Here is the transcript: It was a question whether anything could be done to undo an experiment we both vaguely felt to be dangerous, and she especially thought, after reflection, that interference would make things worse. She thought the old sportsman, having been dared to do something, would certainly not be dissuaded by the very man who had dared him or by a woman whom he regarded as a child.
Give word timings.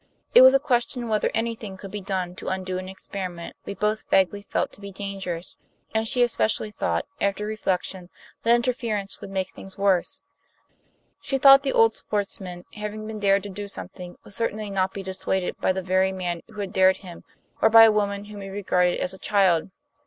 It 0.33 0.41
was 0.41 0.55
a 0.55 0.59
question 0.59 1.09
whether 1.09 1.29
anything 1.35 1.77
could 1.77 1.91
be 1.91 2.01
done 2.01 2.33
to 2.37 2.49
undo 2.49 2.79
an 2.79 2.89
experiment 2.89 3.55
we 3.67 3.75
both 3.75 4.09
vaguely 4.09 4.41
felt 4.49 4.71
to 4.71 4.81
be 4.81 4.91
dangerous, 4.91 5.57
and 5.93 6.07
she 6.07 6.23
especially 6.23 6.71
thought, 6.71 7.05
after 7.21 7.45
reflection, 7.45 8.09
that 8.41 8.55
interference 8.55 9.21
would 9.21 9.29
make 9.29 9.51
things 9.51 9.77
worse. 9.77 10.21
She 11.21 11.37
thought 11.37 11.61
the 11.61 11.71
old 11.71 11.93
sportsman, 11.93 12.65
having 12.73 13.05
been 13.05 13.19
dared 13.19 13.43
to 13.43 13.49
do 13.49 13.67
something, 13.67 14.17
would 14.23 14.33
certainly 14.33 14.71
not 14.71 14.91
be 14.91 15.03
dissuaded 15.03 15.55
by 15.61 15.71
the 15.71 15.83
very 15.83 16.11
man 16.11 16.41
who 16.47 16.61
had 16.61 16.73
dared 16.73 16.97
him 17.05 17.23
or 17.61 17.69
by 17.69 17.83
a 17.83 17.91
woman 17.91 18.25
whom 18.25 18.41
he 18.41 18.49
regarded 18.49 18.99
as 19.01 19.13
a 19.13 19.19
child. 19.19 19.69